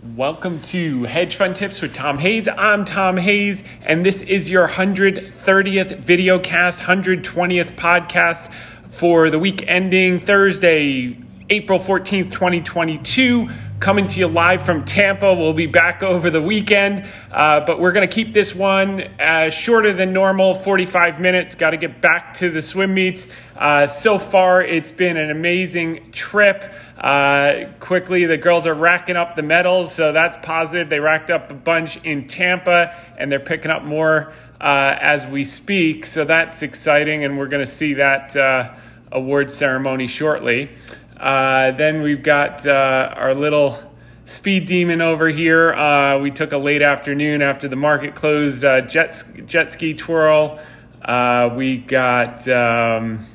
[0.00, 2.46] Welcome to Hedge Fund Tips with Tom Hayes.
[2.46, 8.48] I'm Tom Hayes, and this is your 130th video cast, 120th podcast
[8.86, 11.18] for the week ending Thursday,
[11.50, 13.48] April 14th, 2022
[13.80, 15.32] coming to you live from Tampa.
[15.32, 19.50] We'll be back over the weekend, uh, but we're going to keep this one uh,
[19.50, 21.54] shorter than normal 45 minutes.
[21.54, 23.28] Got to get back to the swim meets.
[23.56, 26.72] Uh, so far, it's been an amazing trip.
[26.96, 30.88] Uh, quickly, the girls are racking up the medals, so that's positive.
[30.88, 35.44] They racked up a bunch in Tampa, and they're picking up more uh, as we
[35.44, 38.74] speak, so that's exciting, and we're going to see that uh,
[39.12, 40.70] award ceremony shortly.
[41.18, 43.82] Uh, then we've got uh, our little
[44.24, 45.72] speed demon over here.
[45.72, 50.60] Uh, we took a late afternoon after the market closed uh, jet, jet ski twirl.
[51.02, 53.26] Uh, we got, um,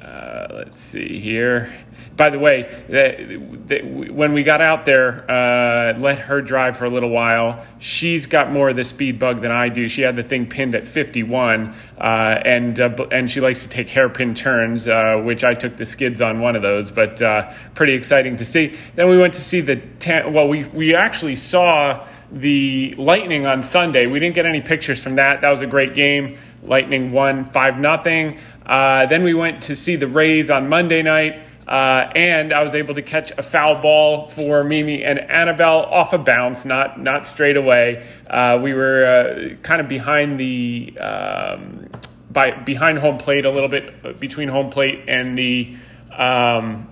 [0.00, 1.72] let's see here.
[2.16, 3.80] By the way, the,
[4.10, 7.64] when we got out there, uh, let her drive for a little while.
[7.78, 9.88] She's got more of the speed bug than I do.
[9.88, 12.02] She had the thing pinned at 51, uh,
[12.44, 16.20] and uh, and she likes to take hairpin turns, uh, which I took the skids
[16.20, 16.90] on one of those.
[16.90, 18.76] But uh, pretty exciting to see.
[18.94, 23.62] Then we went to see the ta- well, we we actually saw the Lightning on
[23.62, 24.06] Sunday.
[24.06, 25.40] We didn't get any pictures from that.
[25.40, 26.36] That was a great game.
[26.62, 28.38] Lightning won five nothing.
[28.64, 31.42] Uh, then we went to see the Rays on Monday night.
[31.66, 36.12] Uh, and I was able to catch a foul ball for Mimi and Annabelle off
[36.12, 38.06] a bounce, not not straight away.
[38.28, 41.88] Uh, we were uh, kind of behind the um,
[42.30, 45.76] by behind home plate a little bit uh, between home plate and the
[46.10, 46.88] um,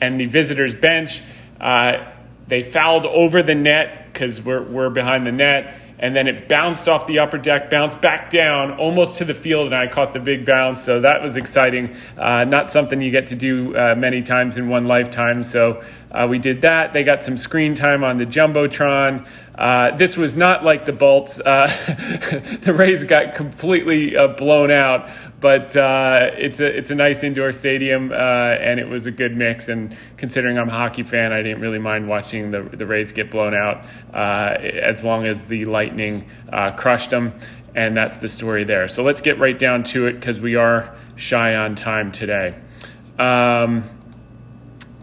[0.00, 1.22] and the visitors bench.
[1.60, 2.12] Uh,
[2.48, 6.88] they fouled over the net because we're we're behind the net and then it bounced
[6.88, 10.20] off the upper deck, bounced back down almost to the field, and I caught the
[10.20, 10.82] big bounce.
[10.82, 11.94] So that was exciting.
[12.16, 15.42] Uh, not something you get to do uh, many times in one lifetime.
[15.42, 16.92] So uh, we did that.
[16.92, 19.26] They got some screen time on the jumbotron.
[19.54, 21.40] Uh, this was not like the Bolts.
[21.40, 21.66] Uh,
[22.60, 27.52] the Rays got completely uh, blown out, but uh, it's a it's a nice indoor
[27.52, 29.68] stadium, uh, and it was a good mix.
[29.68, 33.30] And considering I'm a hockey fan, I didn't really mind watching the the Rays get
[33.30, 36.28] blown out, as long as the Lightning
[36.76, 37.32] crushed them.
[37.74, 38.88] And that's the story there.
[38.88, 42.58] So let's get right down to it because we are shy on time today.
[43.18, 43.84] Um,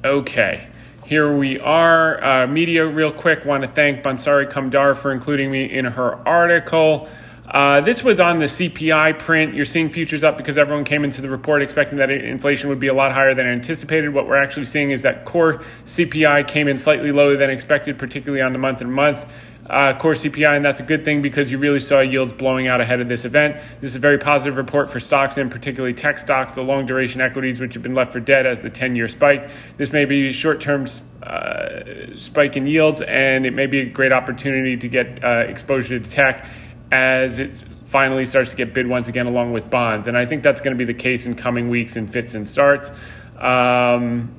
[0.04, 0.70] okay
[1.14, 2.24] here we are.
[2.24, 7.08] Uh, media, real quick, want to thank Bansari Kamdar for including me in her article.
[7.48, 9.54] Uh, this was on the CPI print.
[9.54, 12.88] You're seeing futures up because everyone came into the report expecting that inflation would be
[12.88, 14.12] a lot higher than anticipated.
[14.12, 18.42] What we're actually seeing is that core CPI came in slightly lower than expected, particularly
[18.42, 19.32] on the month and month
[19.70, 22.82] uh, core CPI, and that's a good thing because you really saw yields blowing out
[22.82, 23.56] ahead of this event.
[23.80, 27.22] This is a very positive report for stocks, and particularly tech stocks, the long duration
[27.22, 29.50] equities, which have been left for dead as the 10 year spike.
[29.78, 30.86] This may be short term
[31.22, 31.82] uh,
[32.18, 36.10] spike in yields, and it may be a great opportunity to get uh, exposure to
[36.10, 36.46] tech
[36.92, 40.08] as it finally starts to get bid once again along with bonds.
[40.08, 42.48] And I think that's going to be the case in coming weeks in fits and
[42.48, 42.92] starts.
[43.38, 44.34] Um,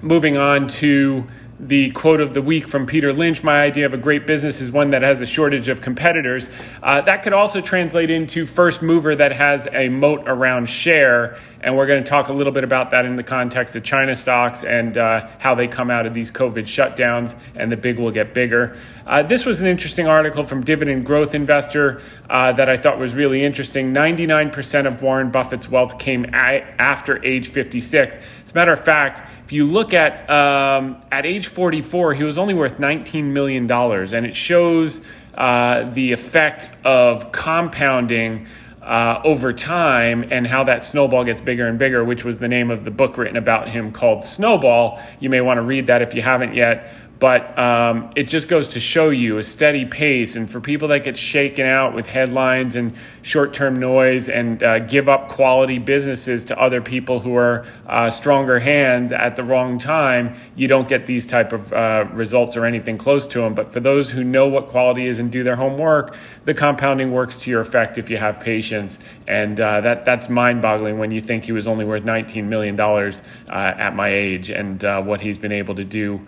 [0.00, 1.24] moving on to
[1.60, 4.72] the quote of the week from Peter Lynch My idea of a great business is
[4.72, 6.50] one that has a shortage of competitors.
[6.82, 11.38] Uh, that could also translate into first mover that has a moat around share.
[11.60, 14.16] And we're going to talk a little bit about that in the context of China
[14.16, 18.10] stocks and uh, how they come out of these COVID shutdowns and the big will
[18.10, 18.76] get bigger.
[19.06, 23.14] Uh, this was an interesting article from Dividend Growth Investor uh, that I thought was
[23.14, 23.92] really interesting.
[23.94, 28.18] 99% of Warren Buffett's wealth came a- after age 56.
[28.44, 32.54] As a matter of fact, you look at um, at age 44, he was only
[32.54, 35.00] worth 19 million dollars, and it shows
[35.34, 38.46] uh, the effect of compounding.
[38.82, 42.68] Uh, over time and how that snowball gets bigger and bigger, which was the name
[42.68, 45.00] of the book written about him called Snowball.
[45.20, 46.92] You may want to read that if you haven't yet
[47.22, 50.34] but um, it just goes to show you a steady pace.
[50.34, 54.80] And for people that get shaken out with headlines and short term noise and uh,
[54.80, 59.78] give up quality businesses to other people who are uh, stronger hands at the wrong
[59.78, 63.54] time, you don't get these type of uh, results or anything close to them.
[63.54, 67.38] But for those who know what quality is and do their homework, the compounding works
[67.38, 68.98] to your effect if you have patience.
[69.28, 72.80] And uh, that that's mind boggling when you think he was only worth $19 million
[72.80, 73.12] uh,
[73.48, 76.20] at my age and uh, what he's been able to do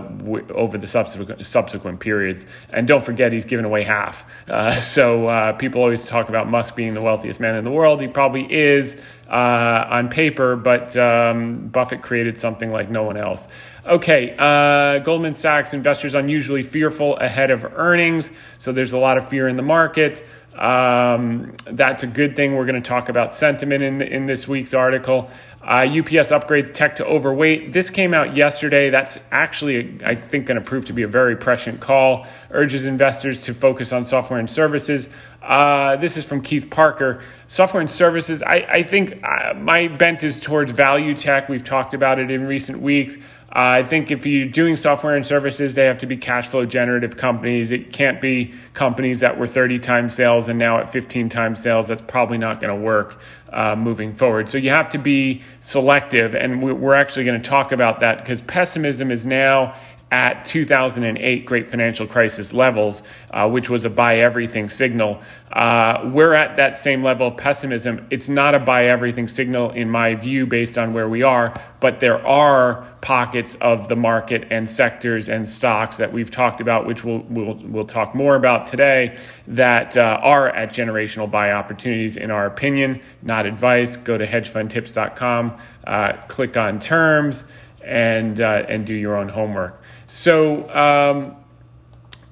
[0.00, 2.46] w- over the subsequent subsequent periods.
[2.70, 4.26] And don't forget, he's given away half.
[4.48, 8.00] Uh, so uh, people always talk about Musk being the wealthiest man in the world.
[8.00, 13.48] He probably is uh, on paper, but um, Buffett created something like no one else.
[13.86, 18.32] Okay, uh, Goldman Sachs investors unusually fearful ahead of earnings.
[18.58, 20.26] So there's a lot of fear in the market.
[20.58, 22.56] Um, that's a good thing.
[22.56, 25.30] We're going to talk about sentiment in, in this week's article.
[25.62, 27.72] Uh, UBS upgrades tech to overweight.
[27.72, 28.90] This came out yesterday.
[28.90, 32.26] That's actually, I think, going to prove to be a very prescient call.
[32.50, 35.08] Urges investors to focus on software and services.
[35.42, 37.20] Uh, this is from Keith Parker.
[37.46, 41.48] Software and services, I, I think uh, my bent is towards value tech.
[41.48, 43.18] We've talked about it in recent weeks.
[43.60, 47.16] I think if you're doing software and services, they have to be cash flow generative
[47.16, 47.72] companies.
[47.72, 51.88] It can't be companies that were 30 times sales and now at 15 times sales.
[51.88, 53.20] That's probably not going to work
[53.52, 54.48] uh, moving forward.
[54.48, 56.36] So you have to be selective.
[56.36, 59.74] And we're actually going to talk about that because pessimism is now
[60.10, 65.20] at 2008 great financial crisis levels, uh, which was a buy everything signal.
[65.52, 68.06] Uh, we're at that same level of pessimism.
[68.10, 72.00] It's not a buy everything signal, in my view, based on where we are, but
[72.00, 77.04] there are pockets of the market and sectors and stocks that we've talked about, which
[77.04, 79.16] we'll, we'll, we'll talk more about today,
[79.46, 83.96] that uh, are at generational buy opportunities, in our opinion, not advice.
[83.96, 87.44] Go to hedgefundtips.com, uh, click on terms
[87.88, 89.80] and uh, and do your own homework.
[90.08, 91.36] So, um,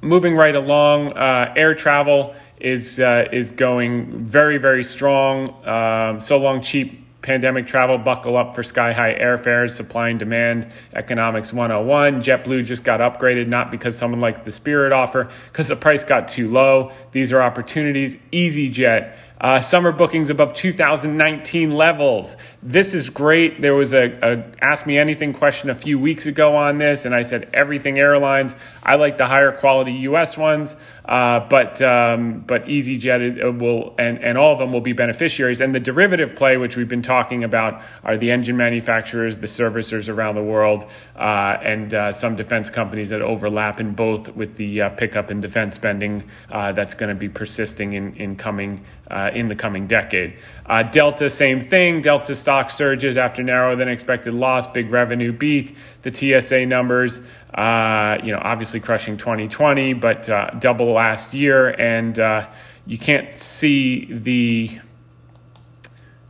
[0.01, 5.51] moving right along, uh, air travel is uh, is going very very strong.
[5.67, 10.73] Um, so long, cheap pandemic travel, buckle up for sky high airfares, supply and demand,
[10.95, 12.23] economics 101.
[12.23, 16.29] JetBlue just got upgraded, not because someone likes the Spirit offer, because the price got
[16.29, 16.93] too low.
[17.13, 18.17] These are opportunities.
[18.33, 22.37] EasyJet uh, summer bookings above 2019 levels.
[22.63, 23.61] This is great.
[23.61, 27.15] There was a, a, Ask Me Anything question a few weeks ago on this, and
[27.15, 28.57] I said everything airlines.
[28.83, 30.39] I like the higher quality U.S.
[30.39, 35.61] ones, uh, but um, but EasyJet will and, and all of them will be beneficiaries.
[35.61, 40.13] And the derivative play, which we've been talking about, are the engine manufacturers, the servicers
[40.13, 40.87] around the world,
[41.17, 45.41] uh, and uh, some defense companies that overlap in both with the uh, pickup in
[45.41, 49.87] defense spending uh, that's going to be persisting in, in coming uh, in the coming
[49.87, 50.39] decade.
[50.67, 52.01] Uh, Delta, same thing.
[52.01, 55.77] Delta stock surges after narrower than expected loss, big revenue beat.
[56.03, 57.21] The TSA numbers,
[57.55, 62.47] uh, you know, obviously crushing 2020, but uh, double last year, and uh,
[62.87, 64.79] you can't see the.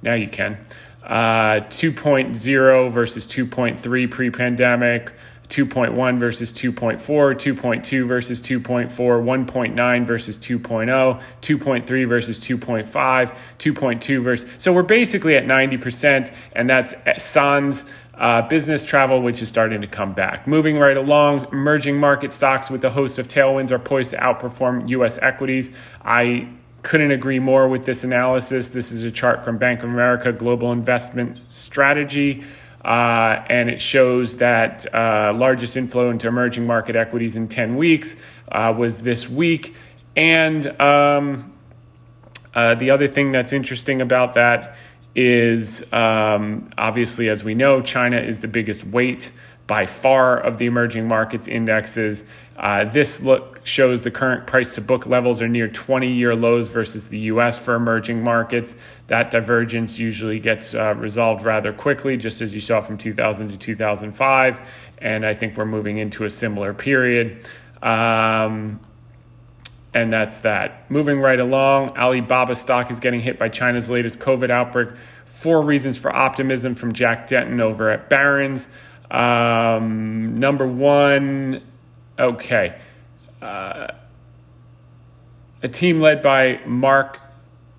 [0.03, 0.59] Now you can.
[1.03, 5.13] Uh, 2.0 versus 2.3 pre pandemic.
[5.49, 14.51] 2.1 versus 2.4, 2.2 versus 2.4, 1.9 versus 2.0, 2.3 versus 2.5, 2.2 versus.
[14.59, 19.87] So we're basically at 90%, and that's sans uh, business travel, which is starting to
[19.87, 20.47] come back.
[20.47, 24.89] Moving right along, emerging market stocks with a host of tailwinds are poised to outperform
[24.89, 25.19] U.S.
[25.19, 25.71] equities.
[26.05, 26.49] I
[26.83, 28.71] couldn't agree more with this analysis.
[28.71, 32.45] This is a chart from Bank of America Global Investment Strategy.
[32.87, 38.15] Uh, and it shows that uh, largest inflow into emerging market equities in 10 weeks
[38.53, 39.75] uh, was this week.
[40.15, 41.53] And um,
[42.55, 44.77] uh, the other thing that's interesting about that
[45.17, 49.33] is um, obviously, as we know, China is the biggest weight
[49.67, 52.23] by far of the emerging markets indexes.
[52.57, 56.69] Uh, this look shows the current price to book levels are near 20 year lows
[56.69, 58.77] versus the US for emerging markets.
[59.09, 63.59] That divergence usually gets uh, resolved rather quickly, just as you saw from 2000 to
[63.59, 64.61] 2005.
[64.99, 67.47] And I think we're moving into a similar period.
[67.83, 68.81] Um,
[69.93, 70.91] and that's that.
[70.91, 74.91] Moving right along, Alibaba stock is getting hit by China's latest COVID outbreak.
[75.25, 78.69] Four reasons for optimism from Jack Denton over at Barron's.
[79.11, 81.63] Um, number one,
[82.19, 82.79] okay.
[83.41, 83.89] Uh,
[85.63, 87.21] a team led by Mark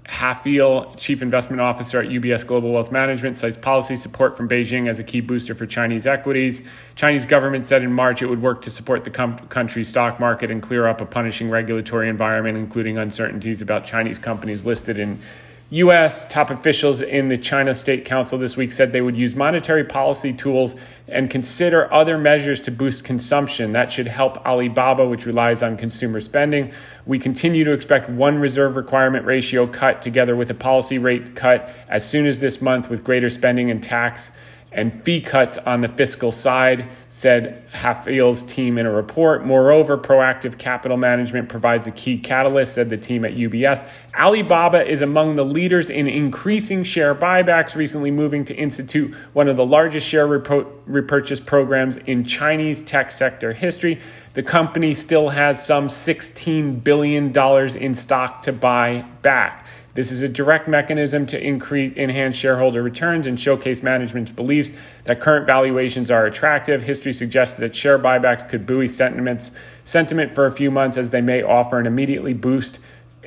[0.08, 5.00] Haefele, Chief Investment Officer at UBS Global Wealth Management, cites policy support from Beijing as
[5.00, 6.62] a key booster for Chinese equities.
[6.96, 10.62] Chinese government said in March it would work to support the country's stock market and
[10.62, 15.20] clear up a punishing regulatory environment, including uncertainties about Chinese companies listed in
[15.70, 16.26] U.S.
[16.32, 20.32] top officials in the China State Council this week said they would use monetary policy
[20.32, 20.78] tools
[21.10, 23.74] and consider other measures to boost consumption.
[23.74, 26.72] That should help Alibaba, which relies on consumer spending.
[27.06, 31.70] We continue to expect one reserve requirement ratio cut together with a policy rate cut
[31.90, 34.32] as soon as this month, with greater spending and tax
[34.78, 39.44] and fee cuts on the fiscal side, said Haefele's team in a report.
[39.44, 43.90] Moreover, proactive capital management provides a key catalyst, said the team at UBS.
[44.16, 49.56] Alibaba is among the leaders in increasing share buybacks, recently moving to institute one of
[49.56, 54.00] the largest share repurchase programs in Chinese tech sector history.
[54.36, 57.36] The company still has some $16 billion
[57.78, 59.66] in stock to buy back.
[59.98, 64.70] This is a direct mechanism to increase enhance shareholder returns and showcase management's beliefs
[65.06, 66.84] that current valuations are attractive.
[66.84, 69.50] History suggests that share buybacks could buoy sentiments
[69.86, 72.78] sentiment for a few months as they may offer an immediately boost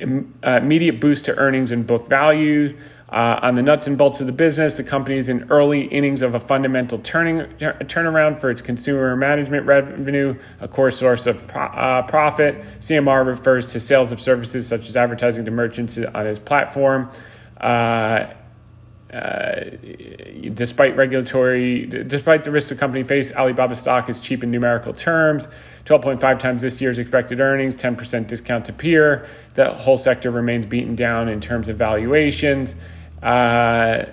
[0.01, 0.05] uh,
[0.43, 2.77] immediate boost to earnings and book value.
[3.11, 6.21] Uh, on the nuts and bolts of the business, the company is in early innings
[6.21, 11.65] of a fundamental turning turnaround for its consumer management revenue, a core source of pro-
[11.65, 12.63] uh, profit.
[12.79, 17.09] CMR refers to sales of services such as advertising to merchants on its platform.
[17.59, 18.27] Uh,
[19.13, 19.65] uh,
[20.53, 25.49] despite regulatory, despite the risks the company face, Alibaba stock is cheap in numerical terms.
[25.83, 29.27] 12.5 times this year's expected earnings, 10% discount to peer.
[29.55, 32.77] The whole sector remains beaten down in terms of valuations.
[33.21, 34.05] Uh,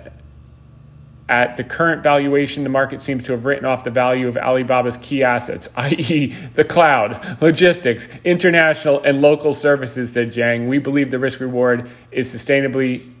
[1.27, 4.97] at the current valuation, the market seems to have written off the value of Alibaba's
[4.97, 10.67] key assets, i.e., the cloud, logistics, international, and local services, said Zhang.
[10.67, 13.13] We believe the risk reward is sustainably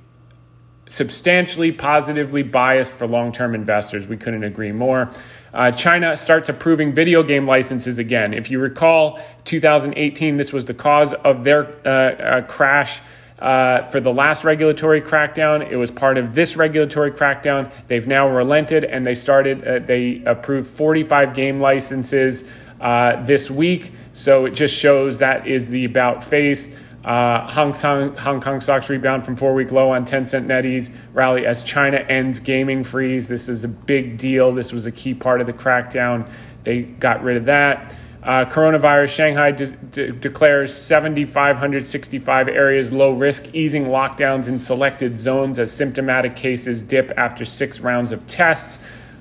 [0.89, 4.07] substantially positively biased for long term investors.
[4.07, 5.09] We couldn't agree more.
[5.53, 8.33] Uh, China starts approving video game licenses again.
[8.33, 12.99] If you recall, 2018, this was the cause of their uh, uh, crash.
[13.39, 17.71] Uh, for the last regulatory crackdown, it was part of this regulatory crackdown.
[17.87, 19.65] They've now relented and they started.
[19.65, 22.43] Uh, they approved 45 game licenses
[22.81, 23.91] uh, this week.
[24.13, 26.75] So it just shows that is the about face.
[27.03, 31.45] Uh, Hong, Kong, Hong Kong stocks rebound from four week low on Tencent NetEase rally
[31.45, 33.29] as China ends gaming freeze.
[33.29, 34.51] This is a big deal.
[34.53, 36.29] This was a key part of the crackdown.
[36.65, 37.95] They got rid of that.
[38.21, 45.57] Uh, coronavirus, Shanghai de- de- declares 7,565 areas low risk, easing lockdowns in selected zones
[45.57, 48.79] as symptomatic cases dip after six rounds of tests.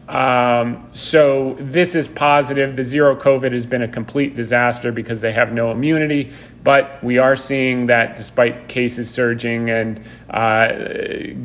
[0.08, 2.76] Um, so this is positive.
[2.76, 6.32] The zero COVID has been a complete disaster because they have no immunity.
[6.64, 10.00] But we are seeing that despite cases surging and
[10.30, 10.72] uh,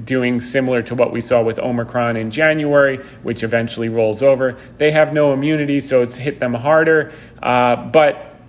[0.06, 4.92] doing similar to what we saw with Omicron in January, which eventually rolls over, they
[4.92, 7.12] have no immunity, so it's hit them harder.
[7.42, 8.40] Uh, but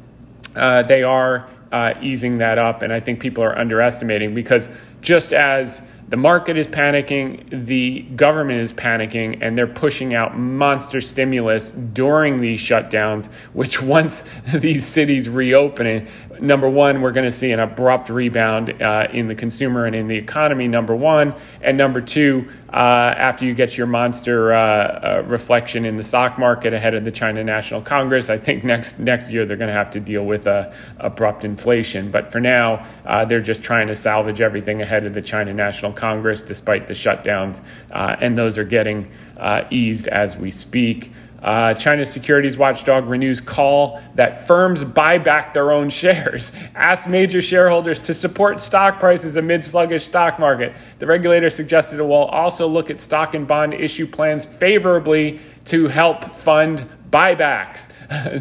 [0.55, 4.69] uh, they are uh, easing that up, and I think people are underestimating because
[5.01, 11.01] just as the market is panicking, the government is panicking, and they're pushing out monster
[11.01, 14.23] stimulus during these shutdowns, which once
[14.55, 16.07] these cities reopen,
[16.41, 20.09] number one, we're going to see an abrupt rebound uh, in the consumer and in
[20.09, 21.35] the economy, number one.
[21.63, 22.77] And number two, uh,
[23.17, 27.11] after you get your monster uh, uh reflection in the stock market ahead of the
[27.11, 30.47] China National Congress, I think next, next year they're going to have to deal with
[30.47, 32.11] uh, abrupt inflation.
[32.11, 35.93] But for now, uh, they're just trying to salvage everything ahead of the China National
[35.93, 37.61] Congress despite the shutdowns,
[37.91, 39.11] and those are getting
[39.71, 41.13] eased as we speak.
[41.45, 47.43] Uh, China's securities watchdog renews call that firms buy back their own shares, asks major
[47.43, 50.75] shareholders to support stock prices amid sluggish stock market.
[51.01, 55.87] The regulator suggested it will also look at stock and bond issue plans favorably to
[55.87, 57.91] help fund buybacks.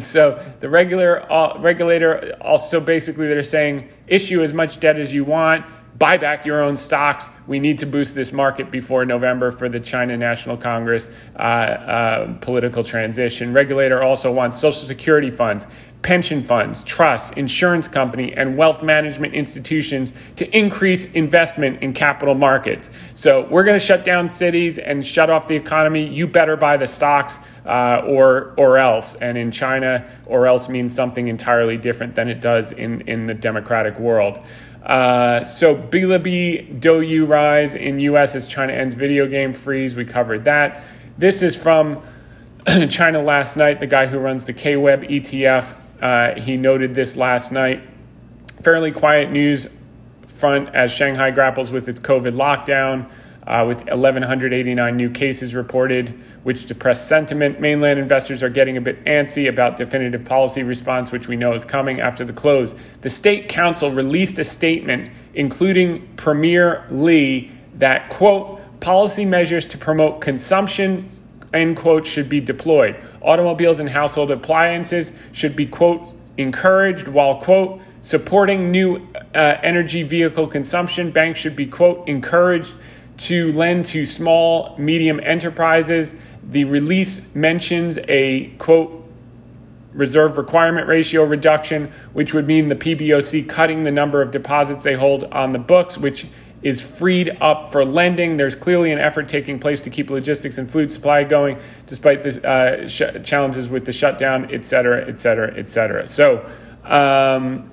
[0.00, 5.24] so the regular uh, regulator also basically they're saying issue as much debt as you
[5.24, 5.64] want
[5.98, 7.28] buy back your own stocks.
[7.46, 12.34] We need to boost this market before November for the China National Congress uh, uh,
[12.38, 13.52] political transition.
[13.52, 15.66] Regulator also wants Social Security funds,
[16.02, 22.90] pension funds, trusts, insurance company, and wealth management institutions to increase investment in capital markets.
[23.14, 26.06] So we're going to shut down cities and shut off the economy.
[26.06, 29.14] You better buy the stocks uh, or or else.
[29.14, 33.34] And in China, or else means something entirely different than it does in in the
[33.34, 34.44] democratic world.
[34.84, 38.34] Uh, so Bilibili Douyu rise in U.S.
[38.34, 39.96] as China ends video game freeze.
[39.96, 40.82] We covered that.
[41.16, 42.02] This is from
[42.90, 43.80] China last night.
[43.80, 47.82] The guy who runs the KWEB ETF, uh, he noted this last night.
[48.62, 49.68] Fairly quiet news
[50.26, 53.10] front as Shanghai grapples with its COVID lockdown
[53.46, 57.60] uh, with 1,189 new cases reported, which depressed sentiment.
[57.60, 61.64] Mainland investors are getting a bit antsy about definitive policy response, which we know is
[61.64, 62.74] coming after the close.
[63.02, 70.20] The State Council released a statement, including Premier Li, that, quote, policy measures to promote
[70.20, 71.10] consumption,
[71.52, 72.96] end quote, should be deployed.
[73.20, 78.96] Automobiles and household appliances should be, quote, encouraged, while, quote, supporting new
[79.34, 81.10] uh, energy vehicle consumption.
[81.10, 82.74] Banks should be, quote, encouraged
[83.16, 86.14] to lend to small, medium enterprises.
[86.42, 89.02] The release mentions a quote
[89.92, 94.94] reserve requirement ratio reduction, which would mean the PBOC cutting the number of deposits they
[94.94, 96.26] hold on the books, which
[96.62, 98.36] is freed up for lending.
[98.36, 102.48] There's clearly an effort taking place to keep logistics and food supply going, despite the
[102.48, 106.08] uh, sh- challenges with the shutdown, et cetera, et cetera, et cetera.
[106.08, 106.50] So,
[106.84, 107.70] um,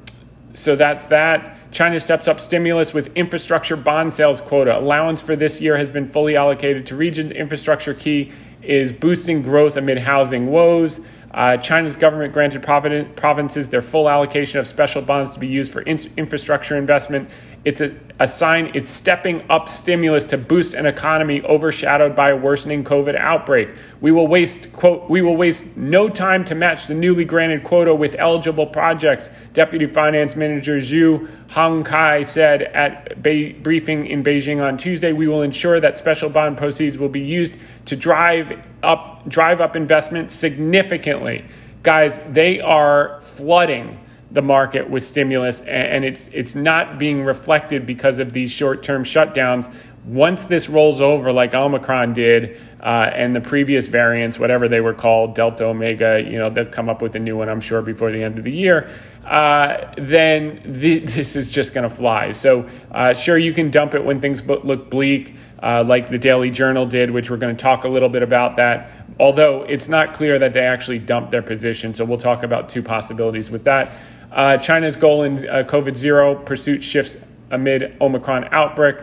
[0.52, 1.58] so that's that.
[1.72, 4.78] China steps up stimulus with infrastructure bond sales quota.
[4.78, 7.32] Allowance for this year has been fully allocated to regions.
[7.32, 11.00] Infrastructure key is boosting growth amid housing woes.
[11.34, 15.82] Uh, China's government granted provinces their full allocation of special bonds to be used for
[15.84, 17.30] in- infrastructure investment.
[17.64, 22.36] It's a, a sign it's stepping up stimulus to boost an economy overshadowed by a
[22.36, 23.70] worsening COVID outbreak.
[24.00, 27.94] We will waste quote we will waste no time to match the newly granted quota
[27.94, 29.30] with eligible projects.
[29.54, 35.44] Deputy Finance Manager Zhu Hongcai said at a briefing in Beijing on Tuesday, we will
[35.44, 37.54] ensure that special bond proceeds will be used
[37.86, 41.46] to drive up drive up investment significantly.
[41.84, 44.00] Guys, they are flooding
[44.32, 49.04] the market with stimulus, and it's it's not being reflected because of these short term
[49.04, 49.74] shutdowns.
[50.06, 54.96] Once this rolls over, like Omicron did, uh, and the previous variants, whatever they were
[54.96, 58.12] called, Delta, Omega, you know, they'll come up with a new one, I'm sure, before
[58.12, 58.90] the end of the year.
[59.24, 62.32] Uh, then the, this is just going to fly.
[62.32, 66.50] So, uh, sure, you can dump it when things look bleak, uh, like the Daily
[66.50, 68.90] Journal did, which we're going to talk a little bit about that.
[69.20, 72.82] Although it's not clear that they actually dumped their position, so we'll talk about two
[72.82, 73.94] possibilities with that.
[74.32, 77.18] Uh, China's goal in uh, COVID zero pursuit shifts
[77.50, 78.98] amid Omicron outbreak.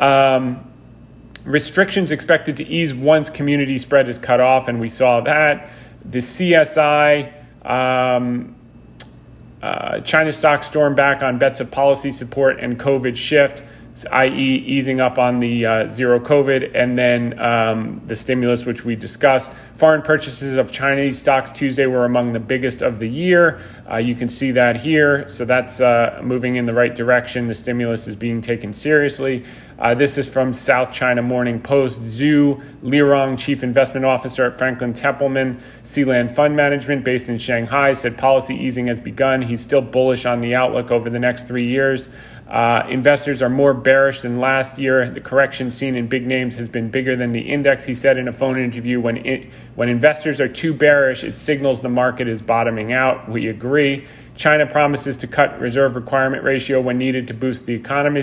[0.00, 0.70] Um,
[1.44, 5.70] restrictions expected to ease once community spread is cut off, and we saw that.
[6.04, 7.32] The CSI,
[7.64, 8.56] um,
[9.62, 13.62] uh, China stock storm back on bets of policy support and COVID shift
[14.10, 18.96] i.e., easing up on the uh, zero COVID, and then um, the stimulus, which we
[18.96, 19.50] discussed.
[19.76, 23.60] Foreign purchases of Chinese stocks Tuesday were among the biggest of the year.
[23.90, 25.28] Uh, you can see that here.
[25.28, 27.46] So that's uh, moving in the right direction.
[27.46, 29.44] The stimulus is being taken seriously.
[29.76, 32.00] Uh, this is from South China Morning Post.
[32.02, 38.16] Zhu Lirong, Chief Investment Officer at Franklin Templeton Sealand Fund Management, based in Shanghai, said
[38.16, 39.42] policy easing has begun.
[39.42, 42.08] He's still bullish on the outlook over the next three years.
[42.48, 45.08] Uh, investors are more bearish than last year.
[45.08, 48.28] The correction seen in big names has been bigger than the index, he said in
[48.28, 49.00] a phone interview.
[49.00, 53.28] When, it, when investors are too bearish, it signals the market is bottoming out.
[53.28, 54.06] We agree.
[54.36, 58.22] China promises to cut reserve requirement ratio when needed to boost the economy.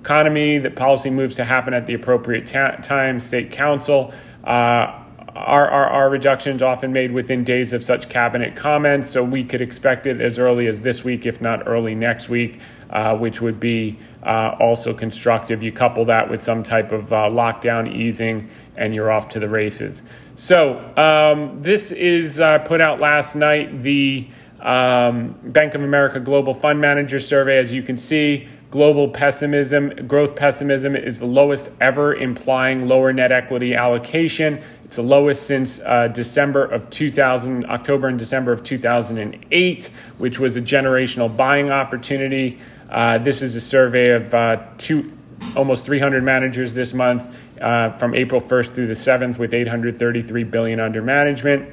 [0.00, 0.58] economy.
[0.58, 3.20] The policy moves to happen at the appropriate ta- time.
[3.20, 4.12] State Council.
[4.44, 5.02] Uh,
[5.36, 10.20] are reductions often made within days of such cabinet comments, so we could expect it
[10.20, 12.58] as early as this week, if not early next week,
[12.90, 15.62] uh, which would be uh, also constructive.
[15.62, 19.48] You couple that with some type of uh, lockdown easing, and you're off to the
[19.48, 20.02] races.
[20.36, 23.82] So, um, this is uh, put out last night.
[23.82, 24.28] The
[24.60, 30.34] um, Bank of America Global Fund Manager Survey, as you can see, global pessimism, growth
[30.34, 34.62] pessimism is the lowest ever, implying lower net equity allocation.
[34.84, 40.56] It's the lowest since uh, December of 2000, October and December of 2008, which was
[40.56, 42.58] a generational buying opportunity.
[42.90, 45.12] Uh, this is a survey of uh, two,
[45.56, 50.80] almost 300 managers this month uh, from April 1st through the 7th, with 833 billion
[50.80, 51.68] under management.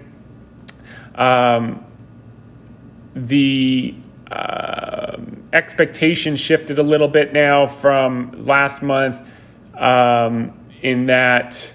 [1.15, 1.85] Um,
[3.15, 3.95] the
[4.31, 5.17] uh,
[5.51, 9.21] expectation shifted a little bit now from last month
[9.77, 11.73] um, in that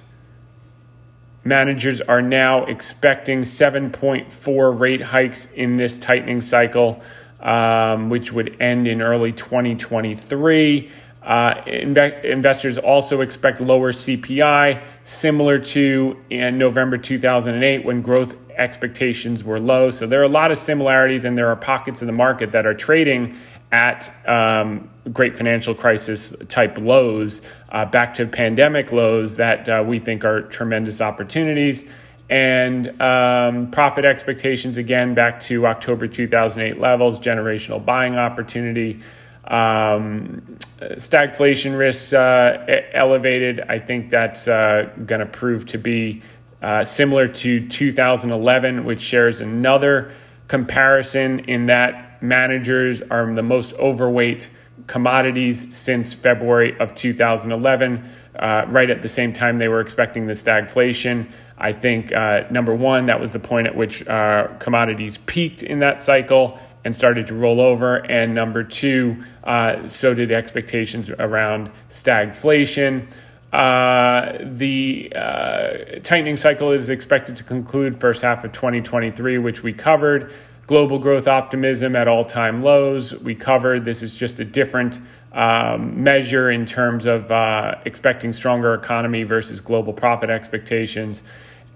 [1.45, 7.03] managers are now expecting 7.4 rate hikes in this tightening cycle,
[7.41, 10.91] um, which would end in early 2023.
[11.23, 19.45] Uh, inve- investors also expect lower CPI, similar to in November 2008 when growth expectations
[19.45, 19.91] were low.
[19.91, 22.67] So there are a lot of similarities, and there are pockets of the market that
[22.67, 23.37] are trading
[23.71, 29.99] at um, great financial crisis type lows, uh, back to pandemic lows that uh, we
[29.99, 31.85] think are tremendous opportunities.
[32.31, 39.01] And um, profit expectations, again, back to October 2008 levels, generational buying opportunity.
[39.45, 43.61] Um, stagflation risks uh, elevated.
[43.61, 46.23] I think that's uh, going to prove to be
[46.63, 50.13] uh, similar to 2011, which shares another
[50.49, 54.51] comparison in that managers are the most overweight
[54.87, 60.33] commodities since February of 2011, uh, right at the same time they were expecting the
[60.33, 61.31] stagflation.
[61.59, 65.81] I think, uh, number one, that was the point at which uh, commodities peaked in
[65.81, 67.97] that cycle and started to roll over.
[68.11, 73.13] And number two, uh, so did expectations around stagflation.
[73.53, 79.73] Uh, the uh, tightening cycle is expected to conclude first half of 2023, which we
[79.73, 80.33] covered.
[80.67, 83.87] Global growth optimism at all time lows, we covered.
[83.87, 85.01] This is just a different
[85.33, 91.23] um, measure in terms of uh, expecting stronger economy versus global profit expectations.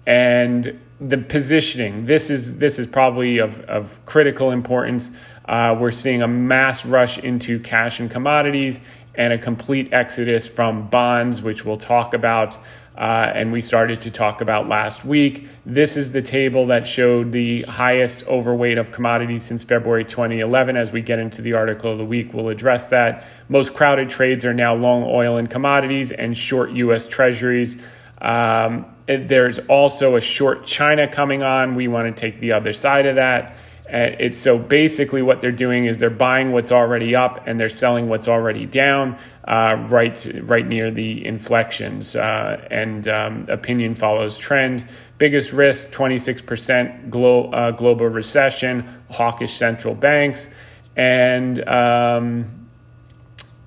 [0.05, 5.11] And the positioning, this is, this is probably of, of critical importance.
[5.45, 8.79] Uh, we're seeing a mass rush into cash and commodities
[9.15, 12.57] and a complete exodus from bonds, which we'll talk about.
[12.95, 15.47] uh, and we started to talk about last week.
[15.65, 20.77] This is the table that showed the highest overweight of commodities since February 2011.
[20.77, 23.25] As we get into the article of the week, we'll address that.
[23.49, 27.07] Most crowded trades are now long oil and commodities and short U.S.
[27.07, 27.81] Treasuries.
[28.21, 31.73] Um, there's also a short China coming on.
[31.73, 33.57] We want to take the other side of that.
[33.93, 37.69] Uh, it's so basically what they're doing is they're buying what's already up and they're
[37.69, 39.15] selling what's already down
[39.47, 42.15] uh, right right near the inflections.
[42.15, 44.83] Uh, and um, opinion follows trend.
[45.19, 50.49] Biggest risk 26% glo- uh, global recession hawkish central banks.
[50.95, 52.67] And um,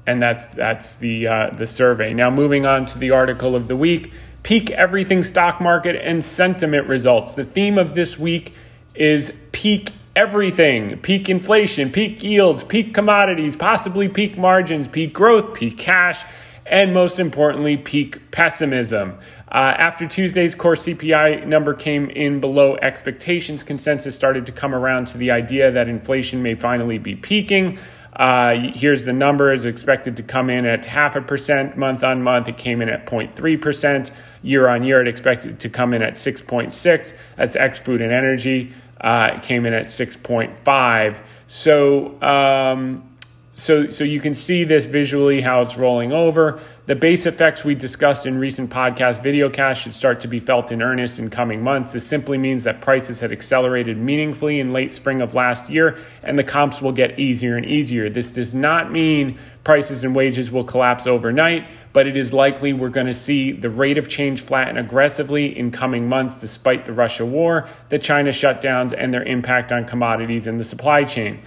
[0.09, 2.15] and that's that's the uh, the survey.
[2.15, 4.13] Now moving on to the article of the week
[4.47, 7.35] peak everything stock market and sentiment results.
[7.35, 8.55] The theme of this week
[8.95, 15.79] is peak everything peak inflation, peak yields, peak commodities, possibly peak margins, peak growth, peak
[15.79, 16.25] cash,
[16.65, 19.17] and most importantly, peak pessimism.
[19.49, 25.07] Uh, after Tuesday's core CPI number came in below expectations, consensus started to come around
[25.09, 27.79] to the idea that inflation may finally be peaking.
[28.17, 32.23] Uh, here's the number is expected to come in at half a percent month on
[32.23, 32.49] month.
[32.49, 34.11] It came in at 0.3%
[34.43, 35.03] year on year.
[35.03, 37.15] It expected to come in at 6.6.
[37.37, 41.19] That's ex food and energy uh, came in at 6.5.
[41.49, 43.16] So, um,
[43.57, 46.61] so, so you can see this visually how it's rolling over.
[46.85, 50.83] The base effects we discussed in recent podcast videocasts should start to be felt in
[50.83, 51.93] earnest in coming months.
[51.93, 56.39] This simply means that prices had accelerated meaningfully in late spring of last year, and
[56.39, 58.11] the comps will get easier and easier.
[58.11, 62.91] This does not mean prices and wages will collapse overnight, but it is likely we're
[62.91, 67.25] going to see the rate of change flatten aggressively in coming months despite the Russia
[67.25, 71.41] war, the China shutdowns, and their impact on commodities and the supply chain.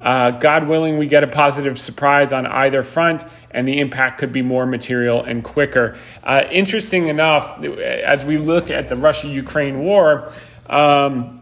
[0.00, 4.32] Uh, God willing, we get a positive surprise on either front, and the impact could
[4.32, 5.96] be more material and quicker.
[6.22, 10.30] Uh, interesting enough, as we look at the Russia Ukraine war,
[10.68, 11.40] um,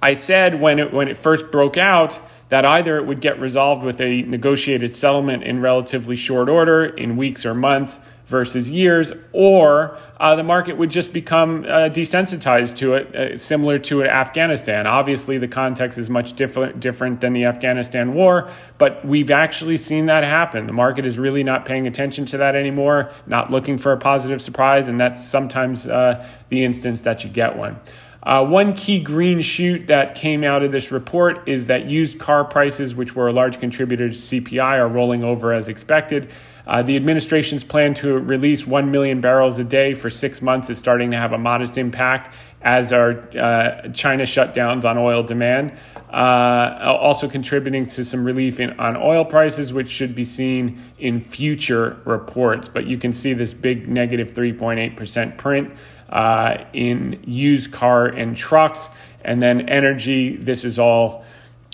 [0.00, 3.84] I said when it, when it first broke out that either it would get resolved
[3.84, 9.98] with a negotiated settlement in relatively short order, in weeks or months, versus years, or
[10.20, 14.86] uh, the market would just become uh, desensitized to it, uh, similar to Afghanistan.
[14.86, 20.06] Obviously, the context is much different different than the Afghanistan war, but we've actually seen
[20.06, 20.66] that happen.
[20.66, 24.42] The market is really not paying attention to that anymore, not looking for a positive
[24.42, 27.80] surprise, and that's sometimes uh, the instance that you get one.
[28.22, 32.44] Uh, one key green shoot that came out of this report is that used car
[32.44, 36.30] prices, which were a large contributor to CPI, are rolling over as expected.
[36.66, 40.76] Uh, the administration's plan to release 1 million barrels a day for six months is
[40.76, 45.72] starting to have a modest impact, as are uh, China shutdowns on oil demand.
[46.12, 51.22] Uh, also contributing to some relief in, on oil prices, which should be seen in
[51.22, 52.68] future reports.
[52.68, 55.72] But you can see this big negative 3.8% print
[56.08, 58.88] uh, in used car and trucks.
[59.24, 61.24] And then energy, this is all.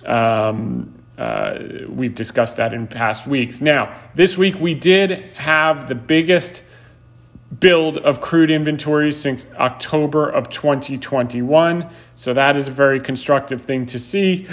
[0.04, 3.60] Um, uh, we've discussed that in past weeks.
[3.60, 6.62] Now, this week we did have the biggest
[7.60, 11.88] build of crude inventories since October of 2021.
[12.16, 14.48] So that is a very constructive thing to see.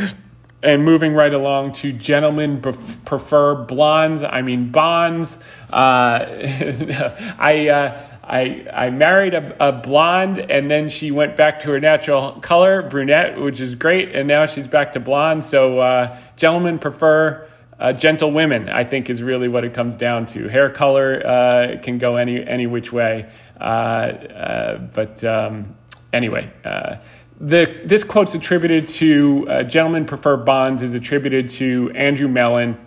[0.64, 5.40] And moving right along to gentlemen prefer blondes, I mean bonds.
[5.72, 6.26] Uh,
[7.40, 8.08] I.
[8.24, 12.82] I, I married a, a blonde and then she went back to her natural color,
[12.84, 14.16] brunette, which is great.
[14.16, 15.44] And now she's back to blonde.
[15.44, 17.48] So, uh, gentlemen prefer
[17.80, 20.48] uh, gentle women, I think, is really what it comes down to.
[20.48, 23.28] Hair color uh, can go any, any which way.
[23.60, 25.76] Uh, uh, but um,
[26.14, 26.98] anyway, uh,
[27.40, 32.78] the, this quote's attributed to Gentlemen Prefer Bonds, is attributed to Andrew Mellon.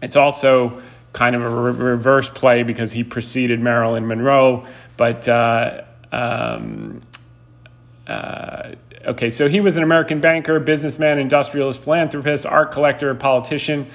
[0.00, 0.80] It's also
[1.12, 4.64] kind of a re- reverse play because he preceded Marilyn Monroe.
[4.96, 7.00] But uh, um,
[8.06, 8.74] uh,
[9.06, 13.86] okay, so he was an American banker, businessman, industrialist, philanthropist, art collector, politician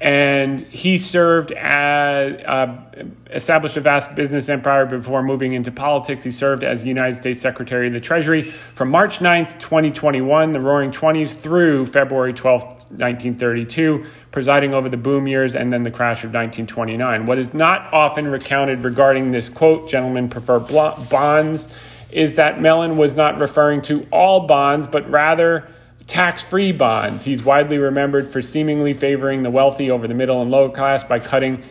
[0.00, 6.22] and he served as uh, established a vast business empire before moving into politics.
[6.22, 10.92] He served as United States Secretary of the Treasury from March 9th, 2021, the Roaring
[10.92, 16.30] Twenties, through February 12th, 1932, presiding over the boom years and then the crash of
[16.30, 17.26] 1929.
[17.26, 21.68] What is not often recounted regarding this quote, "Gentlemen prefer bonds,"
[22.12, 25.66] is that Mellon was not referring to all bonds, but rather
[26.08, 27.22] tax free bonds.
[27.22, 31.20] He's widely remembered for seemingly favoring the wealthy over the middle and low class by
[31.20, 31.62] cutting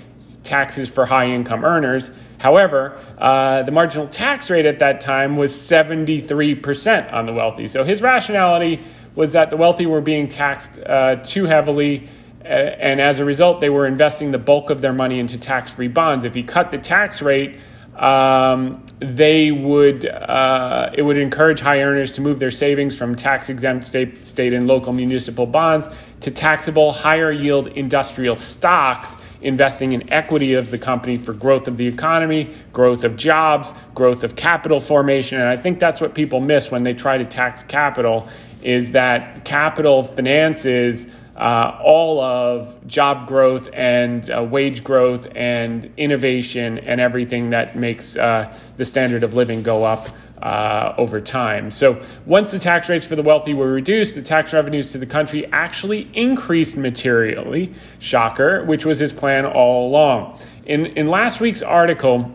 [0.43, 2.11] taxes for high income earners.
[2.37, 7.67] However, uh, the marginal tax rate at that time was 73% on the wealthy.
[7.67, 8.79] So his rationality
[9.15, 12.07] was that the wealthy were being taxed uh, too heavily.
[12.45, 15.73] Uh, and as a result, they were investing the bulk of their money into tax
[15.73, 16.23] free bonds.
[16.23, 17.57] If he cut the tax rate,
[17.97, 23.49] um, they would uh, it would encourage high earners to move their savings from tax
[23.49, 25.89] exempt state, state and local municipal bonds
[26.21, 31.77] to taxable higher yield industrial stocks investing in equity of the company for growth of
[31.77, 35.39] the economy growth of jobs growth of capital formation.
[35.39, 38.27] And i think that's what people miss when they try to tax capital
[38.63, 41.07] is that capital finances
[41.37, 48.17] uh, all of job growth and uh, wage growth and innovation and everything that makes
[48.17, 50.09] uh, the standard of living go up
[50.41, 51.71] uh, over time.
[51.71, 55.05] So, once the tax rates for the wealthy were reduced, the tax revenues to the
[55.05, 57.73] country actually increased materially.
[57.99, 60.39] Shocker, which was his plan all along.
[60.65, 62.31] In, in last week's article,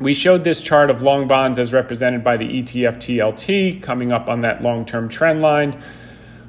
[0.00, 4.28] we showed this chart of long bonds as represented by the ETF TLT coming up
[4.28, 5.80] on that long term trend line.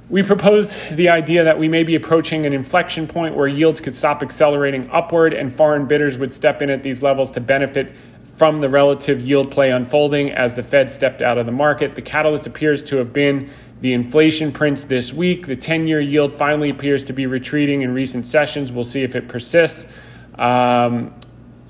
[0.07, 3.95] We propose the idea that we may be approaching an inflection point where yields could
[3.95, 7.91] stop accelerating upward and foreign bidders would step in at these levels to benefit
[8.23, 11.95] from the relative yield play unfolding as the Fed stepped out of the market.
[11.95, 13.49] The catalyst appears to have been
[13.81, 15.47] the inflation prints this week.
[15.47, 18.71] The 10 year yield finally appears to be retreating in recent sessions.
[18.71, 19.91] We'll see if it persists.
[20.35, 21.15] Um,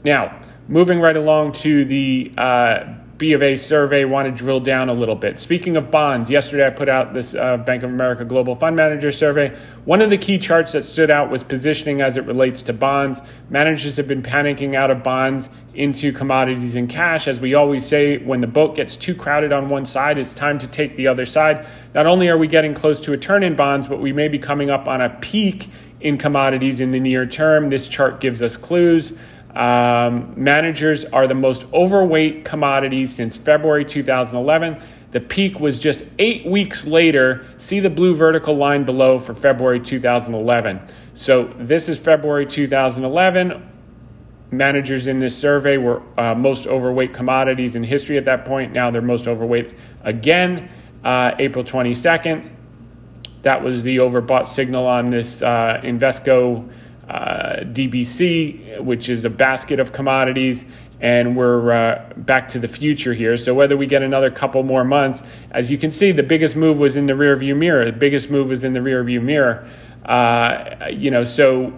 [0.03, 4.89] now, moving right along to the uh, B of A survey want to drill down
[4.89, 5.39] a little bit.
[5.39, 9.09] Speaking of bonds, yesterday I put out this uh, Bank of America Global Fund Manager
[9.09, 9.55] survey.
[9.85, 13.21] One of the key charts that stood out was positioning as it relates to bonds.
[13.49, 17.25] Managers have been panicking out of bonds into commodities and cash.
[17.25, 20.59] As we always say, when the boat gets too crowded on one side, it's time
[20.59, 21.65] to take the other side.
[21.93, 24.39] Not only are we getting close to a turn in bonds, but we may be
[24.39, 25.69] coming up on a peak
[26.01, 27.69] in commodities in the near term.
[27.69, 29.13] This chart gives us clues.
[29.55, 34.81] Um, managers are the most overweight commodities since February 2011.
[35.11, 37.45] The peak was just eight weeks later.
[37.57, 40.81] See the blue vertical line below for February 2011.
[41.13, 43.71] So this is February 2011.
[44.51, 48.73] Managers in this survey were uh, most overweight commodities in history at that point.
[48.73, 50.69] Now they're most overweight again.
[51.01, 52.49] Uh, April 22nd.
[53.43, 56.69] That was the overbought signal on this uh, Invesco
[57.09, 60.65] uh, DBC, which is a basket of commodities,
[60.99, 63.37] and we're uh, back to the future here.
[63.37, 66.79] So whether we get another couple more months, as you can see, the biggest move
[66.79, 67.85] was in the rear view mirror.
[67.85, 69.69] The biggest move was in the rear view mirror.
[70.03, 71.73] Uh, you know, so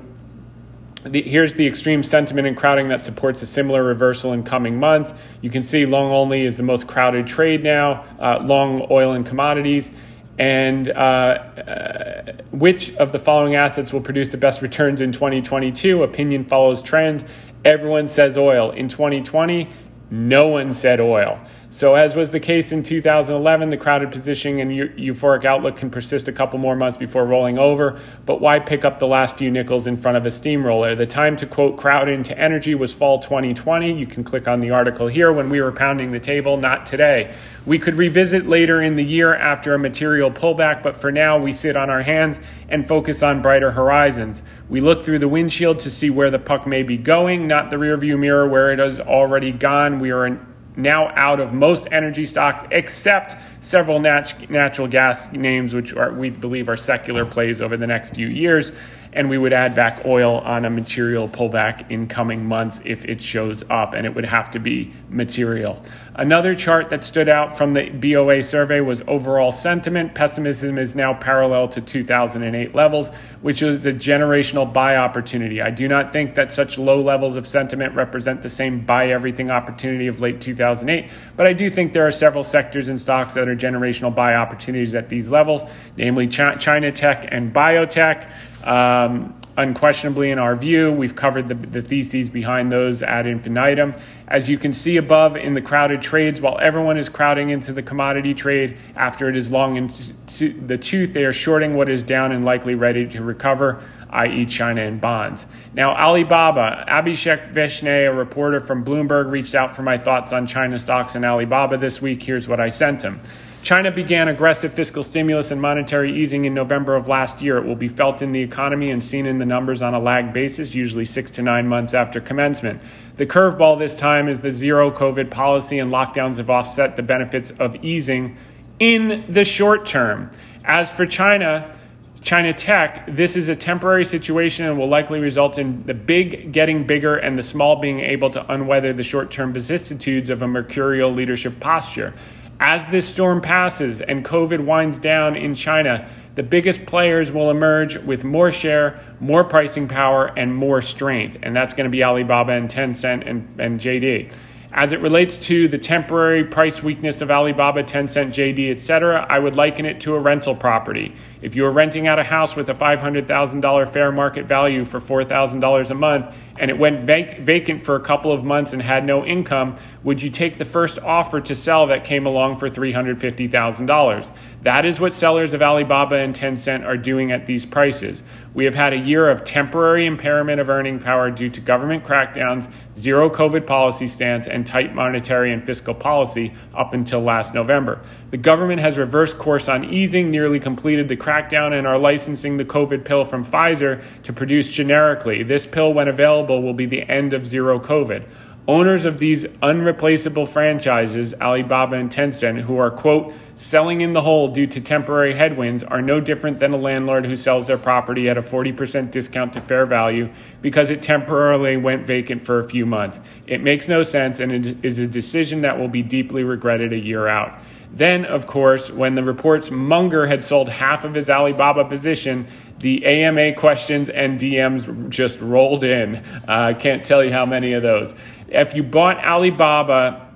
[1.04, 5.14] the, here's the extreme sentiment and crowding that supports a similar reversal in coming months.
[5.42, 9.26] You can see long only is the most crowded trade now, uh, long oil and
[9.26, 9.92] commodities
[10.38, 16.04] and uh, uh, which of the following assets will produce the best returns in 2022?
[16.04, 17.26] Opinion follows trend.
[17.66, 18.72] Everyone says oil.
[18.72, 19.70] In 2020,
[20.12, 21.40] no one said oil.
[21.70, 26.30] So, as was the case in 2011, the crowded positioning and euphoric outlook can persist
[26.30, 28.00] a couple more months before rolling over.
[28.26, 30.96] But why pick up the last few nickels in front of a steamroller?
[30.96, 33.92] The time to quote crowd into energy was fall 2020.
[33.92, 37.36] You can click on the article here when we were pounding the table, not today.
[37.66, 41.52] We could revisit later in the year after a material pullback, but for now, we
[41.52, 44.42] sit on our hands and focus on brighter horizons.
[44.70, 47.76] We look through the windshield to see where the puck may be going, not the
[47.76, 50.00] rearview mirror where it has already gone.
[50.00, 50.40] We are in
[50.78, 56.30] now out of most energy stocks except several nat- natural gas names, which are, we
[56.30, 58.72] believe are secular plays over the next few years
[59.18, 63.20] and we would add back oil on a material pullback in coming months if it
[63.20, 65.82] shows up, and it would have to be material.
[66.18, 70.16] Another chart that stood out from the BOA survey was overall sentiment.
[70.16, 73.10] Pessimism is now parallel to 2008 levels,
[73.42, 75.62] which is a generational buy opportunity.
[75.62, 79.52] I do not think that such low levels of sentiment represent the same buy everything
[79.52, 83.48] opportunity of late 2008, but I do think there are several sectors and stocks that
[83.48, 85.66] are generational buy opportunities at these levels,
[85.98, 88.28] namely China tech and biotech.
[88.66, 93.96] Um, unquestionably, in our view, we've covered the, the, theses behind those ad infinitum.
[94.28, 97.82] As you can see above in the crowded trades, while everyone is crowding into the
[97.82, 102.32] commodity trade after it is long into the tooth, they are shorting what is down
[102.32, 105.48] and likely ready to recover, i.e., China and bonds.
[105.74, 110.78] Now, Alibaba, Abhishek Vishnoi, a reporter from Bloomberg, reached out for my thoughts on China
[110.78, 112.22] stocks and Alibaba this week.
[112.22, 113.20] Here's what I sent him.
[113.64, 117.58] China began aggressive fiscal stimulus and monetary easing in November of last year.
[117.58, 120.32] It will be felt in the economy and seen in the numbers on a lag
[120.32, 122.82] basis, usually six to nine months after commencement.
[123.18, 127.52] The curveball this time is the zero COVID policy, and lockdowns have offset the benefits
[127.52, 128.38] of easing
[128.80, 130.32] in the short term.
[130.64, 131.78] As for China,
[132.22, 136.86] China Tech, this is a temporary situation and will likely result in the big getting
[136.86, 141.12] bigger and the small being able to unweather the short term vicissitudes of a mercurial
[141.12, 142.14] leadership posture.
[142.60, 147.98] As this storm passes and COVID winds down in China, the biggest players will emerge
[147.98, 151.38] with more share, more pricing power, and more strength.
[151.44, 154.32] And that's going to be Alibaba and Tencent and, and JD.
[154.78, 159.56] As it relates to the temporary price weakness of Alibaba, Tencent, JD, etc., I would
[159.56, 161.16] liken it to a rental property.
[161.42, 165.90] If you were renting out a house with a $500,000 fair market value for $4,000
[165.90, 169.26] a month and it went vac- vacant for a couple of months and had no
[169.26, 174.32] income, would you take the first offer to sell that came along for $350,000?
[174.62, 178.22] That is what sellers of Alibaba and Tencent are doing at these prices.
[178.54, 182.72] We have had a year of temporary impairment of earning power due to government crackdowns,
[182.98, 188.02] zero COVID policy stance, and tight monetary and fiscal policy up until last November.
[188.30, 192.66] The government has reversed course on easing, nearly completed the crackdown, and are licensing the
[192.66, 195.42] COVID pill from Pfizer to produce generically.
[195.42, 198.24] This pill, when available, will be the end of zero COVID.
[198.68, 204.50] Owners of these unreplaceable franchises, Alibaba and Tencent, who are, quote, selling in the hole
[204.50, 208.38] due to temporary headwinds, are no different than a landlord who sells their property at
[208.38, 210.30] a 40% discount to fair value
[210.62, 213.22] because it temporarily went vacant for a few months.
[213.46, 217.00] It makes no sense and it is a decision that will be deeply regretted a
[217.00, 217.58] year out.
[217.94, 222.46] Then, of course, when the reports Munger had sold half of his Alibaba position,
[222.80, 226.24] the AMA questions and DMs just rolled in.
[226.48, 228.14] I uh, can't tell you how many of those.
[228.50, 230.28] If you bought Alibaba,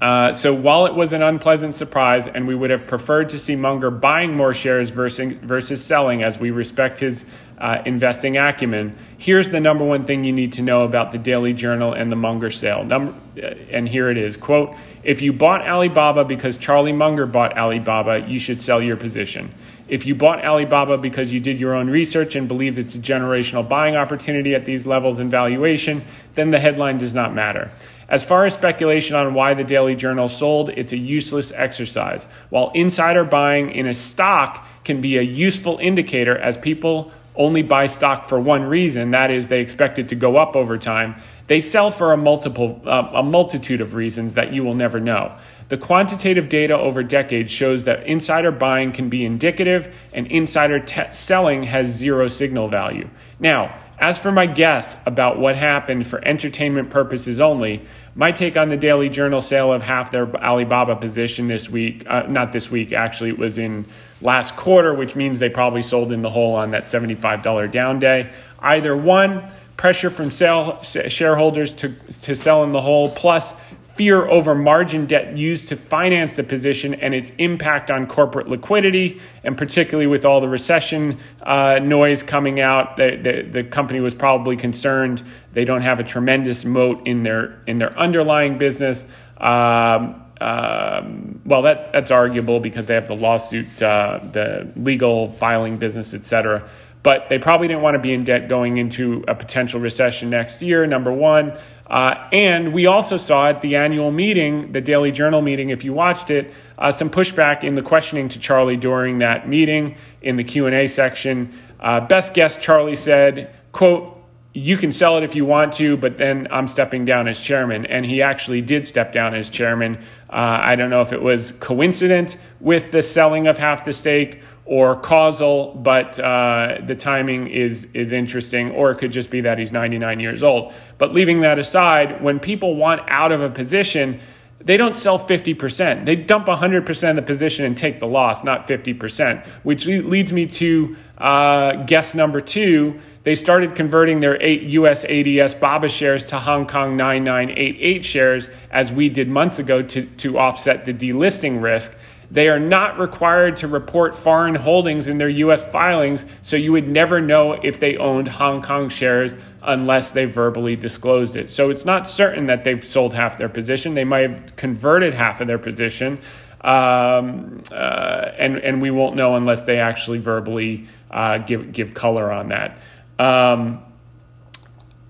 [0.00, 3.56] uh, so while it was an unpleasant surprise, and we would have preferred to see
[3.56, 7.24] Munger buying more shares versus, versus selling, as we respect his
[7.58, 11.54] uh, investing acumen, here's the number one thing you need to know about the Daily
[11.54, 12.84] Journal and the Munger sale.
[12.84, 17.56] Number, uh, and here it is: "Quote: If you bought Alibaba because Charlie Munger bought
[17.56, 19.54] Alibaba, you should sell your position.
[19.94, 23.68] If you bought Alibaba because you did your own research and believe it's a generational
[23.68, 26.02] buying opportunity at these levels in valuation,
[26.34, 27.70] then the headline does not matter.
[28.08, 32.26] As far as speculation on why the Daily Journal sold, it's a useless exercise.
[32.50, 37.86] While insider buying in a stock can be a useful indicator as people only buy
[37.86, 41.16] stock for one reason, that is, they expect it to go up over time,
[41.46, 45.36] they sell for a, multiple, uh, a multitude of reasons that you will never know.
[45.68, 51.12] The quantitative data over decades shows that insider buying can be indicative and insider te-
[51.12, 53.10] selling has zero signal value.
[53.40, 58.68] Now, as for my guess about what happened for entertainment purposes only, my take on
[58.68, 62.92] the Daily Journal sale of half their Alibaba position this week, uh, not this week,
[62.92, 63.86] actually, it was in
[64.20, 68.32] last quarter, which means they probably sold in the hole on that $75 down day.
[68.60, 71.90] Either one, pressure from sale, shareholders to,
[72.22, 73.52] to sell in the hole, plus
[73.94, 79.20] fear over margin debt used to finance the position and its impact on corporate liquidity,
[79.44, 84.14] and particularly with all the recession uh, noise coming out, the, the, the, company was
[84.14, 85.22] probably concerned
[85.52, 89.06] they don't have a tremendous moat in their in their underlying business.
[89.36, 95.78] Um, um, well, that that's arguable because they have the lawsuit, uh, the legal filing
[95.78, 96.68] business, et cetera
[97.04, 100.62] but they probably didn't want to be in debt going into a potential recession next
[100.62, 101.52] year, number one.
[101.86, 105.92] Uh, and we also saw at the annual meeting, the Daily Journal meeting, if you
[105.92, 110.44] watched it, uh, some pushback in the questioning to Charlie during that meeting in the
[110.44, 111.52] Q&A section.
[111.78, 114.13] Uh, best guess, Charlie said, quote,
[114.56, 117.86] you can sell it if you want to, but then I'm stepping down as chairman.
[117.86, 119.96] And he actually did step down as chairman.
[120.30, 124.40] Uh, I don't know if it was coincident with the selling of half the stake
[124.64, 129.58] or causal, but uh, the timing is is interesting, or it could just be that
[129.58, 130.72] he's 99 years old.
[130.98, 134.20] But leaving that aside, when people want out of a position,
[134.64, 136.06] they don't sell 50%.
[136.06, 140.46] They dump 100% of the position and take the loss, not 50%, which leads me
[140.46, 142.98] to uh, guess number two.
[143.24, 148.90] They started converting their eight US ADS BABA shares to Hong Kong 9988 shares, as
[148.90, 151.94] we did months ago, to, to offset the delisting risk.
[152.30, 156.88] They are not required to report foreign holdings in their US filings, so you would
[156.88, 161.50] never know if they owned Hong Kong shares unless they verbally disclosed it.
[161.50, 163.94] So it's not certain that they've sold half their position.
[163.94, 166.18] They might have converted half of their position.
[166.60, 172.32] Um, uh, and, and we won't know unless they actually verbally uh, give, give color
[172.32, 172.78] on that.
[173.18, 173.82] Um,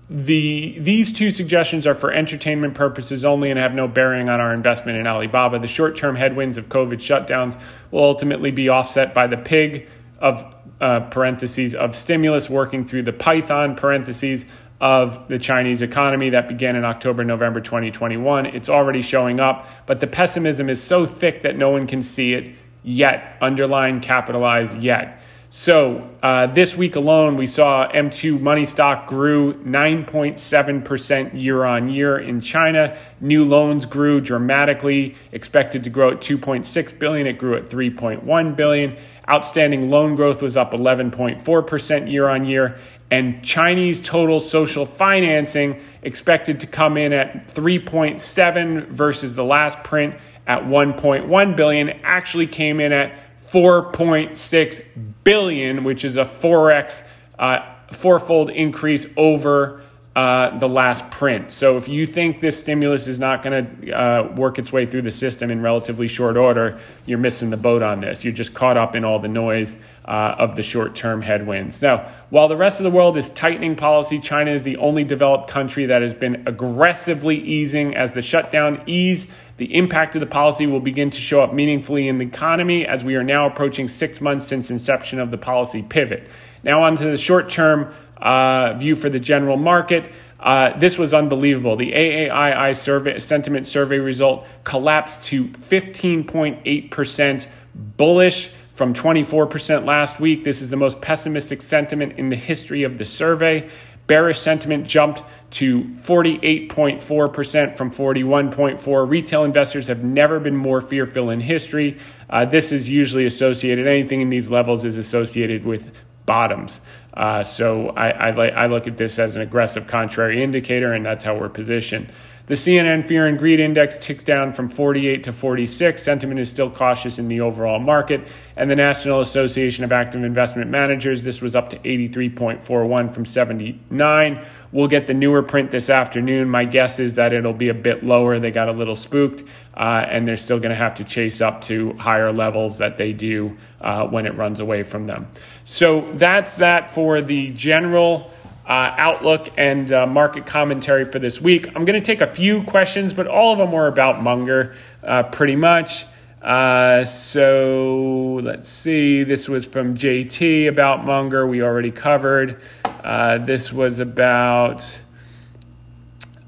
[0.07, 4.53] the these two suggestions are for entertainment purposes only and have no bearing on our
[4.53, 5.57] investment in Alibaba.
[5.57, 9.87] The short-term headwinds of COVID shutdowns will ultimately be offset by the pig
[10.19, 14.45] of uh, parentheses of stimulus working through the python parentheses
[14.81, 18.45] of the Chinese economy that began in October, November 2021.
[18.47, 22.33] It's already showing up, but the pessimism is so thick that no one can see
[22.33, 25.21] it yet, underline capitalized yet.
[25.57, 32.17] So uh, this week alone, we saw M2 money stock grew 9.7% year on year
[32.17, 32.97] in China.
[33.21, 37.25] New loans grew dramatically, expected to grow at 2.6 billion.
[37.25, 38.97] It grew at 3.1 billion.
[39.29, 42.77] Outstanding loan growth was up 11.4% year on year.
[43.09, 50.15] And Chinese total social financing expected to come in at 3.7 versus the last print
[50.47, 53.17] at 1.1 billion actually came in at
[53.55, 54.83] 4.6
[55.23, 57.07] billion, which is a 4x,
[57.39, 59.81] uh, fourfold increase over
[60.15, 61.51] uh, the last print.
[61.51, 65.01] So if you think this stimulus is not going to uh, work its way through
[65.01, 68.23] the system in relatively short order, you're missing the boat on this.
[68.23, 71.81] You're just caught up in all the noise uh, of the short term headwinds.
[71.81, 75.49] Now, while the rest of the world is tightening policy, China is the only developed
[75.49, 77.93] country that has been aggressively easing.
[77.93, 82.07] As the shutdown ease, the impact of the policy will begin to show up meaningfully
[82.07, 85.83] in the economy as we are now approaching six months since inception of the policy
[85.83, 86.29] pivot.
[86.63, 87.93] Now, on to the short term
[88.25, 90.11] uh, view for the general market.
[90.39, 91.75] Uh, this was unbelievable.
[91.75, 100.43] The AAII survey, sentiment survey result collapsed to 15.8% bullish from 24% last week.
[100.43, 103.69] This is the most pessimistic sentiment in the history of the survey.
[104.07, 109.09] Bearish sentiment jumped to 48.4% from 41.4.
[109.09, 111.99] Retail investors have never been more fearful in history.
[112.29, 115.91] Uh, this is usually associated, anything in these levels is associated with
[116.25, 116.81] bottoms.
[117.15, 121.23] Uh, so I, I, I, look at this as an aggressive contrary indicator, and that's
[121.23, 122.09] how we're positioned.
[122.47, 126.01] The CNN Fear and Greed Index ticks down from 48 to 46.
[126.01, 128.27] Sentiment is still cautious in the overall market.
[128.55, 134.45] And the National Association of Active Investment Managers, this was up to 83.41 from 79.
[134.71, 136.47] We'll get the newer print this afternoon.
[136.47, 138.37] My guess is that it'll be a bit lower.
[138.37, 139.43] They got a little spooked,
[139.75, 143.11] uh, and they're still going to have to chase up to higher levels that they
[143.11, 145.27] do uh, when it runs away from them.
[145.63, 148.31] So that's that for the general
[148.67, 151.67] uh, outlook and uh, market commentary for this week.
[151.75, 155.23] I'm going to take a few questions, but all of them were about Munger uh,
[155.23, 156.05] pretty much.
[156.41, 159.23] Uh, so let's see.
[159.23, 161.45] This was from JT about Munger.
[161.47, 162.59] We already covered.
[162.85, 164.99] Uh, this was about.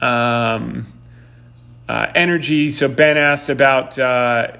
[0.01, 0.85] Um,
[1.89, 2.69] uh, energy.
[2.69, 4.51] So Ben asked about uh,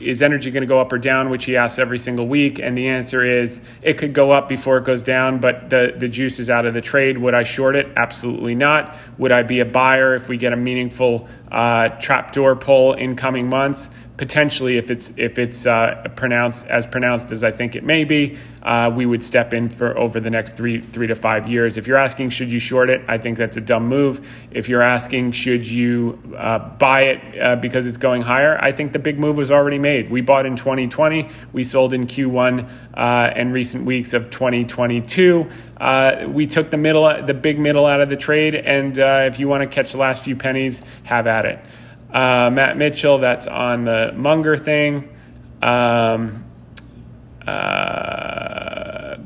[0.00, 2.76] is energy going to go up or down, which he asks every single week, and
[2.76, 6.38] the answer is it could go up before it goes down, but the the juice
[6.38, 7.18] is out of the trade.
[7.18, 7.88] Would I short it?
[7.96, 8.96] Absolutely not.
[9.18, 13.48] Would I be a buyer if we get a meaningful uh, trapdoor pull in coming
[13.48, 13.90] months?
[14.20, 18.36] potentially, if it's if it's uh, pronounced as pronounced as I think it may be,
[18.62, 21.78] uh, we would step in for over the next three three to five years.
[21.78, 24.20] If you're asking should you short it, I think that's a dumb move.
[24.50, 28.92] If you're asking should you uh, buy it uh, because it's going higher, I think
[28.92, 30.10] the big move was already made.
[30.10, 35.48] We bought in 2020, we sold in Q1 uh, and recent weeks of 2022.
[35.80, 39.48] Uh, we took the middle, the big middle out of the trade, and if you
[39.48, 41.58] want to catch the last few pennies, have at it.
[42.12, 45.08] Uh, Matt Mitchell, that's on the Munger thing.
[45.62, 46.44] Um,
[47.46, 49.16] uh,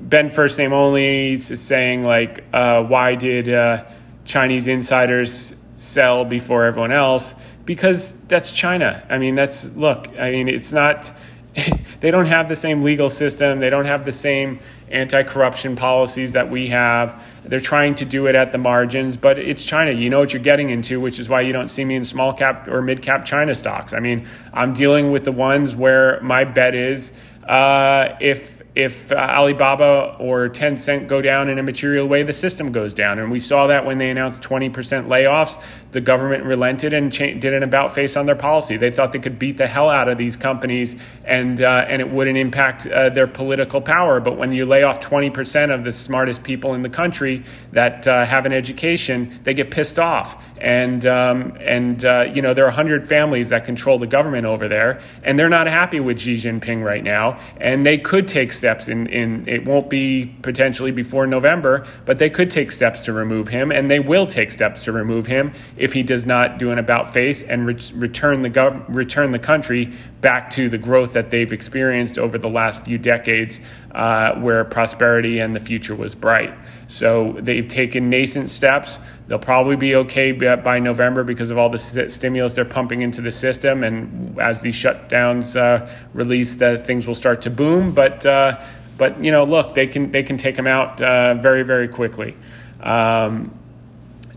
[0.00, 3.84] ben first name only is saying like, uh, why did uh,
[4.24, 7.34] Chinese insiders sell before everyone else?
[7.64, 9.04] Because that's China.
[9.08, 10.08] I mean, that's look.
[10.18, 11.12] I mean, it's not.
[12.00, 13.60] they don't have the same legal system.
[13.60, 14.58] They don't have the same
[14.90, 17.22] anti corruption policies that we have.
[17.44, 19.90] They're trying to do it at the margins, but it's China.
[19.90, 22.32] You know what you're getting into, which is why you don't see me in small
[22.32, 23.92] cap or mid cap China stocks.
[23.92, 27.12] I mean, I'm dealing with the ones where my bet is
[27.48, 32.72] uh, if if uh, Alibaba or Tencent go down in a material way, the system
[32.72, 33.20] goes down.
[33.20, 34.72] And we saw that when they announced 20%
[35.06, 35.62] layoffs,
[35.92, 38.76] the government relented and cha- did an about face on their policy.
[38.76, 42.10] They thought they could beat the hell out of these companies and, uh, and it
[42.10, 44.18] wouldn't impact uh, their political power.
[44.18, 48.24] But when you lay off 20% of the smartest people in the country that uh,
[48.24, 50.42] have an education, they get pissed off.
[50.58, 54.66] And, um, and uh, you know, there are 100 families that control the government over
[54.66, 57.38] there, and they're not happy with Xi Jinping right now.
[57.58, 62.30] And they could take steps in, in it won't be potentially before November, but they
[62.30, 65.92] could take steps to remove him, and they will take steps to remove him if
[65.92, 69.92] he does not do an about face and re- return the gov- return the country
[70.22, 73.60] back to the growth that they've experienced over the last few decades,
[73.92, 76.54] uh, where prosperity and the future was bright.
[76.86, 78.98] So they've taken nascent steps.
[79.26, 83.30] They'll probably be okay by November because of all the stimulus they're pumping into the
[83.30, 87.92] system, and as these shutdowns uh, release, that things will start to boom.
[87.92, 88.60] But uh,
[88.98, 92.36] but you know, look, they can they can take them out uh, very very quickly.
[92.82, 93.50] Um,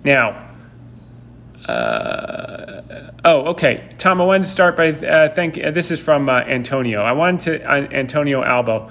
[0.04, 0.44] now,
[1.68, 3.84] Uh, oh, okay.
[3.98, 5.58] Tom, I wanted to start by uh, thank.
[5.58, 7.02] Uh, this is from Antonio.
[7.02, 8.90] I wanted to Antonio Albo.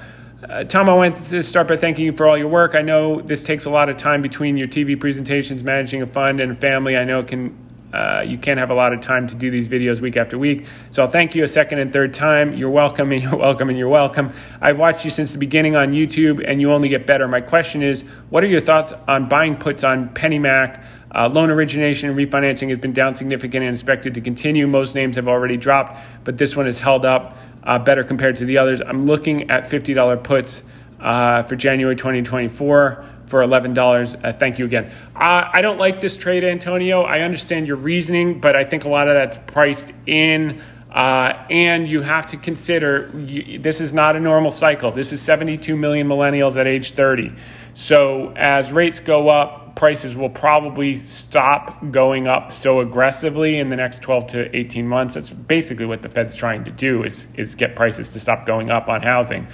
[0.48, 2.76] Uh, Tom, I want to start by thanking you for all your work.
[2.76, 6.38] I know this takes a lot of time between your TV presentations, managing a fund,
[6.38, 6.96] and a family.
[6.96, 7.56] I know it can
[7.92, 10.66] uh, you can't have a lot of time to do these videos week after week.
[10.90, 12.52] So I'll thank you a second and third time.
[12.54, 14.32] You're welcome and you're welcome and you're welcome.
[14.60, 17.26] I've watched you since the beginning on YouTube and you only get better.
[17.26, 20.84] My question is what are your thoughts on buying puts on PennyMac?
[21.16, 24.66] Uh, loan origination and refinancing has been down significant and expected to continue.
[24.66, 28.44] Most names have already dropped, but this one has held up uh, better compared to
[28.44, 28.82] the others.
[28.82, 30.62] I'm looking at $50 puts
[31.00, 34.24] uh, for January 2024 for $11.
[34.24, 34.92] Uh, thank you again.
[35.14, 37.02] Uh, I don't like this trade, Antonio.
[37.02, 40.60] I understand your reasoning, but I think a lot of that's priced in.
[40.90, 44.90] Uh, and you have to consider you, this is not a normal cycle.
[44.90, 47.32] This is 72 million millennials at age 30.
[47.74, 53.76] So as rates go up, prices will probably stop going up so aggressively in the
[53.76, 55.14] next 12 to 18 months.
[55.14, 58.70] That's basically what the Fed's trying to do is, is get prices to stop going
[58.70, 59.46] up on housing.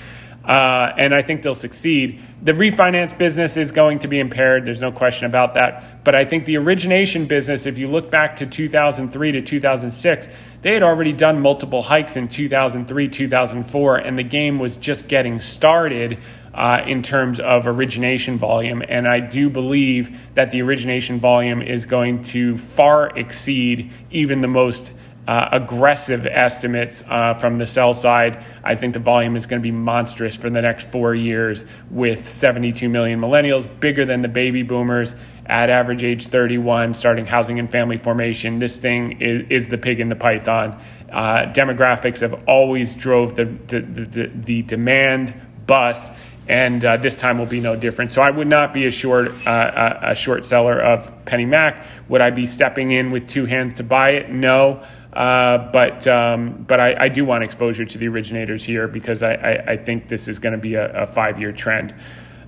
[0.44, 2.20] Uh, and I think they'll succeed.
[2.42, 4.64] The refinance business is going to be impaired.
[4.64, 6.04] There's no question about that.
[6.04, 10.28] But I think the origination business, if you look back to 2003 to 2006,
[10.62, 15.38] they had already done multiple hikes in 2003, 2004, and the game was just getting
[15.38, 16.18] started
[16.54, 18.82] uh, in terms of origination volume.
[18.88, 24.48] And I do believe that the origination volume is going to far exceed even the
[24.48, 24.92] most
[25.26, 28.44] uh, aggressive estimates uh, from the sell side.
[28.64, 32.28] I think the volume is going to be monstrous for the next four years with
[32.28, 35.14] 72 million millennials, bigger than the baby boomers
[35.46, 38.58] at average age 31, starting housing and family formation.
[38.58, 40.80] This thing is, is the pig in the python.
[41.10, 45.34] Uh, demographics have always drove the, the, the, the demand
[45.66, 46.10] bus
[46.48, 48.10] and uh, this time will be no different.
[48.10, 51.84] So I would not be a short uh, a short seller of PennyMac.
[52.08, 54.30] Would I be stepping in with two hands to buy it?
[54.30, 54.82] No.
[55.12, 59.34] Uh, but um, but I, I, do want exposure to the originators here because I,
[59.34, 61.94] I, I think this is going to be a, a five year trend.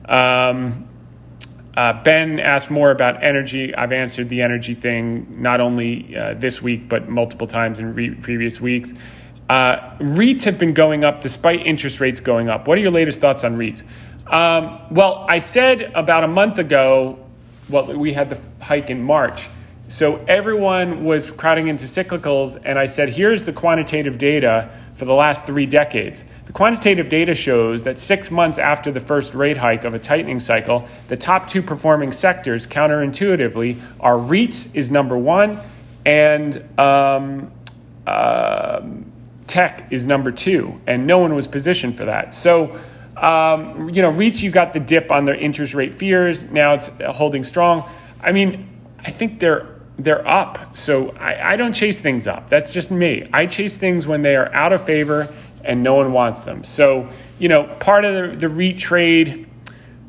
[0.06, 0.88] Um,
[1.76, 3.74] uh, ben asked more about energy.
[3.74, 8.14] I've answered the energy thing not only uh, this week but multiple times in re-
[8.14, 8.94] previous weeks.
[9.48, 12.66] Uh, REITs have been going up despite interest rates going up.
[12.66, 13.84] What are your latest thoughts on REITs?
[14.26, 17.18] Um, well, I said about a month ago,
[17.68, 19.48] well, we had the hike in March
[19.86, 25.12] so everyone was crowding into cyclicals, and I said, here's the quantitative data for the
[25.12, 26.24] last three decades.
[26.46, 30.40] The quantitative data shows that six months after the first rate hike of a tightening
[30.40, 35.60] cycle, the top two performing sectors, counterintuitively, are REITs is number one,
[36.06, 37.52] and um,
[38.06, 38.80] uh,
[39.46, 42.34] tech is number two, and no one was positioned for that.
[42.34, 42.78] So,
[43.16, 46.44] um, you know, REITs, you got the dip on their interest rate fears.
[46.50, 47.88] Now it's holding strong.
[48.20, 48.68] I mean,
[49.00, 50.76] I think they're they're up.
[50.76, 52.48] So I, I don't chase things up.
[52.48, 53.28] That's just me.
[53.32, 55.32] I chase things when they are out of favor
[55.62, 56.64] and no one wants them.
[56.64, 59.48] So, you know, part of the, the REIT trade.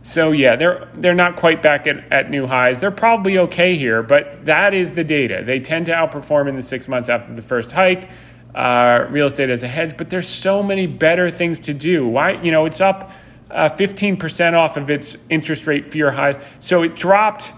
[0.01, 2.79] So yeah, they're they're not quite back at, at new highs.
[2.79, 5.43] They're probably okay here, but that is the data.
[5.43, 8.09] They tend to outperform in the six months after the first hike.
[8.55, 12.07] Uh, real estate as a hedge, but there's so many better things to do.
[12.07, 13.11] Why, you know, it's up
[13.51, 16.37] uh, 15% off of its interest rate fear highs.
[16.61, 17.51] So it dropped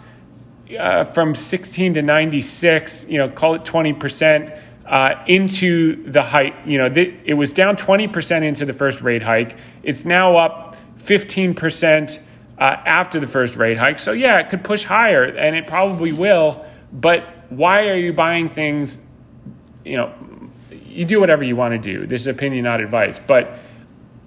[0.78, 4.60] uh, from 16 to 96, you know, call it 20%.
[4.88, 9.58] Uh, into the hike, you know, it was down 20% into the first rate hike.
[9.84, 12.20] It's now up 15%
[12.58, 14.00] uh, after the first rate hike.
[14.00, 16.66] So, yeah, it could push higher, and it probably will.
[16.93, 18.98] But why are you buying things?
[19.84, 20.14] You know,
[20.98, 22.08] you do whatever you want to do.
[22.08, 23.20] This is opinion, not advice.
[23.20, 23.60] But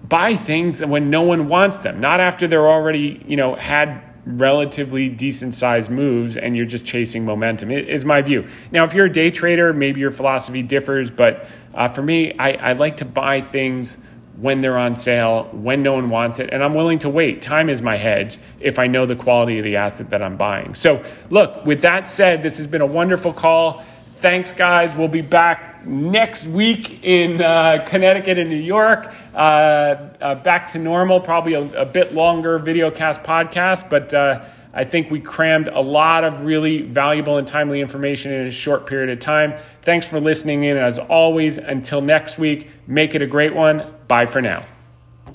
[0.08, 5.08] buy things when no one wants them, not after they're already, you know, had relatively
[5.08, 7.72] decent sized moves and you're just chasing momentum.
[7.72, 8.46] Is my view.
[8.70, 12.52] Now if you're a day trader maybe your philosophy differs but uh, for me I,
[12.52, 13.98] I like to buy things
[14.36, 17.40] when they're on sale when no one wants it and i'm willing to wait.
[17.40, 20.74] Time is my hedge if i know the quality of the asset that i'm buying.
[20.74, 23.82] So look with that said this has been a wonderful call.
[24.16, 24.94] Thanks guys.
[24.94, 29.12] We'll be back next week in uh, Connecticut and New York.
[29.34, 34.44] Uh, uh, back to normal, probably a, a, bit longer video cast podcast, but uh,
[34.72, 38.86] I think we crammed a lot of really valuable and timely information in a short
[38.86, 39.54] period of time.
[39.82, 40.76] Thanks for listening in.
[40.76, 43.94] As always, until next week, make it a great one.
[44.06, 44.64] Bye for now.